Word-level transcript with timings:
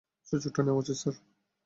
সুযোগটা 0.29 0.61
নেওয়া 0.63 0.81
উচিত, 0.81 0.97
স্যার! 1.01 1.15